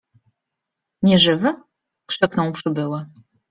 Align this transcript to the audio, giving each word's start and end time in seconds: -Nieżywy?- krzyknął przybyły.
-Nieżywy?- 1.03 1.53
krzyknął 2.07 2.51
przybyły. 2.51 3.05